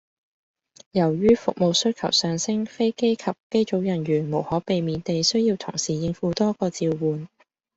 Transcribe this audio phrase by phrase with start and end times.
[0.89, 7.27] 由於服務需求上升，飛機及機組人員無可避免地需要同時應付多個召喚